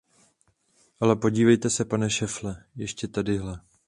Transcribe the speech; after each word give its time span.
Ale 0.99 1.15
podívejte 1.15 1.69
se, 1.69 1.85
pane 1.85 2.09
Šefle, 2.09 2.63
ještě 2.75 3.07
tadyhle. 3.07 3.61